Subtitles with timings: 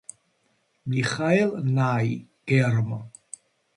[0.93, 2.17] მიხაელ ნაი,
[2.53, 2.91] გერმ.